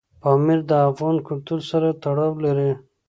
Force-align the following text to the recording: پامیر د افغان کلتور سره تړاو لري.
پامیر 0.21 0.59
د 0.69 0.71
افغان 0.89 1.17
کلتور 1.27 1.59
سره 1.71 1.87
تړاو 2.03 2.33
لري. 2.45 2.71